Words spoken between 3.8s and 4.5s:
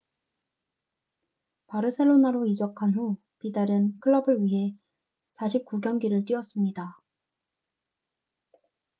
클럽을